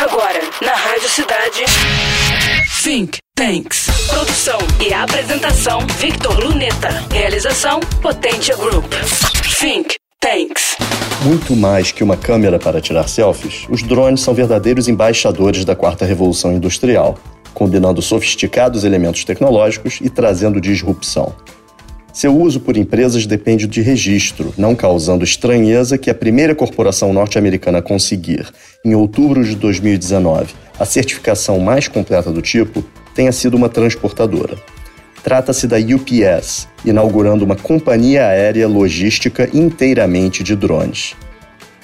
Agora, 0.00 0.40
na 0.62 0.72
Rádio 0.72 1.10
Cidade. 1.10 1.62
Think 2.82 3.18
Tanks. 3.34 3.86
Produção 4.08 4.58
e 4.80 4.94
apresentação: 4.94 5.80
Victor 5.98 6.42
Luneta. 6.42 6.88
Realização: 7.12 7.80
Potência 8.00 8.56
Group. 8.56 8.90
Think 9.60 9.96
Tanks. 10.18 10.78
Muito 11.22 11.54
mais 11.54 11.92
que 11.92 12.02
uma 12.02 12.16
câmera 12.16 12.58
para 12.58 12.80
tirar 12.80 13.08
selfies, 13.08 13.66
os 13.68 13.82
drones 13.82 14.22
são 14.22 14.32
verdadeiros 14.32 14.88
embaixadores 14.88 15.66
da 15.66 15.76
quarta 15.76 16.06
revolução 16.06 16.50
industrial, 16.50 17.18
combinando 17.52 18.00
sofisticados 18.00 18.84
elementos 18.84 19.22
tecnológicos 19.22 19.98
e 20.00 20.08
trazendo 20.08 20.62
disrupção. 20.62 21.34
Seu 22.20 22.38
uso 22.38 22.60
por 22.60 22.76
empresas 22.76 23.24
depende 23.24 23.66
de 23.66 23.80
registro, 23.80 24.52
não 24.58 24.74
causando 24.74 25.24
estranheza 25.24 25.96
que 25.96 26.10
a 26.10 26.14
primeira 26.14 26.54
corporação 26.54 27.14
norte-americana 27.14 27.78
a 27.78 27.82
conseguir, 27.82 28.46
em 28.84 28.94
outubro 28.94 29.42
de 29.42 29.56
2019, 29.56 30.52
a 30.78 30.84
certificação 30.84 31.58
mais 31.60 31.88
completa 31.88 32.30
do 32.30 32.42
tipo, 32.42 32.84
tenha 33.14 33.32
sido 33.32 33.56
uma 33.56 33.70
transportadora. 33.70 34.54
Trata-se 35.24 35.66
da 35.66 35.78
UPS, 35.78 36.68
inaugurando 36.84 37.42
uma 37.42 37.56
companhia 37.56 38.26
aérea 38.26 38.68
logística 38.68 39.48
inteiramente 39.54 40.44
de 40.44 40.54
drones. 40.54 41.14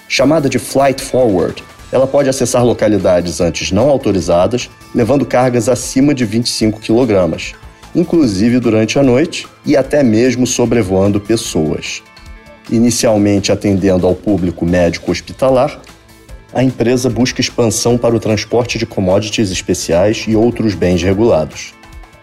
Chamada 0.07 0.51
de 0.51 0.59
Flight 0.59 1.01
Forward, 1.01 1.65
ela 1.91 2.07
pode 2.07 2.29
acessar 2.29 2.63
localidades 2.63 3.41
antes 3.41 3.73
não 3.73 3.89
autorizadas, 3.89 4.69
levando 4.95 5.25
cargas 5.25 5.67
acima 5.67 6.13
de 6.13 6.27
25 6.27 6.79
quilogramas, 6.79 7.55
inclusive 7.97 8.61
durante 8.61 8.99
a 8.99 9.03
noite 9.03 9.49
e 9.65 9.75
até 9.75 10.03
mesmo 10.03 10.47
sobrevoando 10.47 11.19
pessoas. 11.19 12.03
Inicialmente 12.71 13.51
atendendo 13.51 14.07
ao 14.07 14.15
público 14.15 14.67
médico 14.67 15.11
hospitalar, 15.11 15.81
a 16.53 16.63
empresa 16.63 17.09
busca 17.09 17.41
expansão 17.41 17.97
para 17.97 18.15
o 18.15 18.21
transporte 18.21 18.79
de 18.79 18.85
commodities 18.85 19.51
especiais 19.51 20.27
e 20.29 20.37
outros 20.37 20.75
bens 20.75 21.03
regulados. 21.03 21.75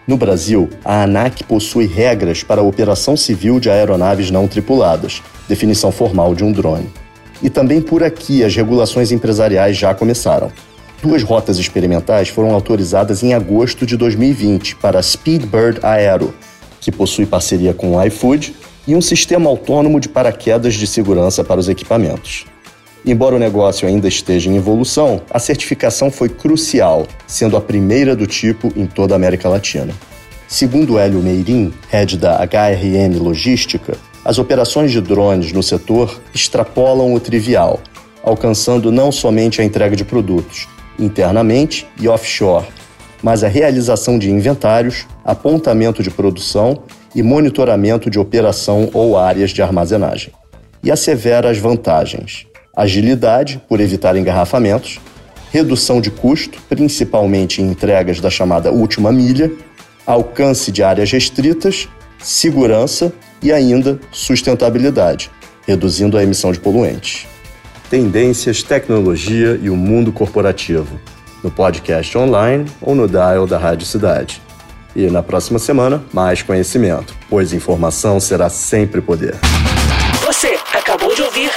No 0.06 0.16
Brasil, 0.16 0.68
a 0.84 1.02
ANAC 1.02 1.42
possui 1.44 1.86
regras 1.86 2.42
para 2.42 2.60
a 2.60 2.64
operação 2.64 3.16
civil 3.16 3.58
de 3.58 3.70
aeronaves 3.70 4.30
não 4.30 4.46
tripuladas, 4.46 5.22
definição 5.48 5.90
formal 5.90 6.34
de 6.34 6.44
um 6.44 6.52
drone. 6.52 6.88
E 7.42 7.50
também 7.50 7.80
por 7.80 8.02
aqui 8.02 8.44
as 8.44 8.54
regulações 8.54 9.10
empresariais 9.10 9.76
já 9.76 9.94
começaram. 9.94 10.52
Duas 11.04 11.22
rotas 11.22 11.58
experimentais 11.58 12.30
foram 12.30 12.54
autorizadas 12.54 13.22
em 13.22 13.34
agosto 13.34 13.84
de 13.84 13.94
2020 13.94 14.76
para 14.76 14.98
a 14.98 15.02
Speedbird 15.02 15.78
Aero, 15.82 16.34
que 16.80 16.90
possui 16.90 17.26
parceria 17.26 17.74
com 17.74 17.94
o 17.94 18.02
iFood, 18.04 18.54
e 18.88 18.96
um 18.96 19.02
sistema 19.02 19.50
autônomo 19.50 20.00
de 20.00 20.08
paraquedas 20.08 20.72
de 20.72 20.86
segurança 20.86 21.44
para 21.44 21.60
os 21.60 21.68
equipamentos. 21.68 22.46
Embora 23.04 23.36
o 23.36 23.38
negócio 23.38 23.86
ainda 23.86 24.08
esteja 24.08 24.48
em 24.48 24.56
evolução, 24.56 25.20
a 25.30 25.38
certificação 25.38 26.10
foi 26.10 26.30
crucial, 26.30 27.06
sendo 27.26 27.58
a 27.58 27.60
primeira 27.60 28.16
do 28.16 28.26
tipo 28.26 28.72
em 28.74 28.86
toda 28.86 29.14
a 29.14 29.16
América 29.16 29.46
Latina. 29.46 29.92
Segundo 30.48 30.98
Hélio 30.98 31.20
Meirim, 31.20 31.70
head 31.90 32.16
da 32.16 32.38
HRM 32.42 33.18
Logística, 33.20 33.94
as 34.24 34.38
operações 34.38 34.90
de 34.90 35.02
drones 35.02 35.52
no 35.52 35.62
setor 35.62 36.18
extrapolam 36.34 37.12
o 37.12 37.20
trivial, 37.20 37.78
alcançando 38.22 38.90
não 38.90 39.12
somente 39.12 39.60
a 39.60 39.64
entrega 39.64 39.94
de 39.94 40.02
produtos, 40.02 40.66
internamente 40.98 41.86
e 42.00 42.08
offshore, 42.08 42.66
mas 43.22 43.42
a 43.42 43.48
realização 43.48 44.18
de 44.18 44.30
inventários, 44.30 45.06
apontamento 45.24 46.02
de 46.02 46.10
produção 46.10 46.82
e 47.14 47.22
monitoramento 47.22 48.10
de 48.10 48.18
operação 48.18 48.90
ou 48.92 49.18
áreas 49.18 49.50
de 49.50 49.62
armazenagem. 49.62 50.32
E 50.82 50.90
assevera 50.90 51.50
as 51.50 51.58
vantagens: 51.58 52.46
agilidade, 52.76 53.62
por 53.68 53.80
evitar 53.80 54.16
engarrafamentos, 54.16 55.00
redução 55.50 56.00
de 56.00 56.10
custo, 56.10 56.58
principalmente 56.68 57.62
em 57.62 57.70
entregas 57.70 58.20
da 58.20 58.30
chamada 58.30 58.70
última 58.70 59.10
milha, 59.10 59.50
alcance 60.06 60.70
de 60.70 60.82
áreas 60.82 61.10
restritas, 61.10 61.88
segurança 62.18 63.12
e 63.42 63.52
ainda 63.52 63.98
sustentabilidade, 64.10 65.30
reduzindo 65.66 66.18
a 66.18 66.22
emissão 66.22 66.52
de 66.52 66.60
poluentes 66.60 67.26
tendências, 67.90 68.62
tecnologia 68.62 69.58
e 69.60 69.70
o 69.70 69.76
mundo 69.76 70.12
corporativo, 70.12 71.00
no 71.42 71.50
podcast 71.50 72.16
online 72.16 72.70
ou 72.80 72.94
no 72.94 73.08
dial 73.08 73.46
da 73.46 73.58
Rádio 73.58 73.86
Cidade. 73.86 74.40
E 74.96 75.08
na 75.08 75.22
próxima 75.22 75.58
semana, 75.58 76.04
mais 76.12 76.42
conhecimento, 76.42 77.14
pois 77.28 77.52
informação 77.52 78.20
será 78.20 78.48
sempre 78.48 79.00
poder. 79.00 79.34
Você 80.24 80.56
acabou 80.72 81.14
de 81.14 81.22
ouvir 81.22 81.50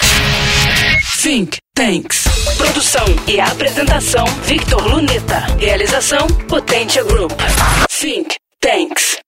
Think 1.22 1.58
Tanks. 1.76 2.24
Produção 2.58 3.06
e 3.28 3.40
apresentação 3.40 4.26
Victor 4.44 4.88
Luneta. 4.88 5.40
Realização 5.60 6.26
Potência 6.48 7.04
Group. 7.04 7.32
Think 7.90 8.36
Tanks. 8.60 9.27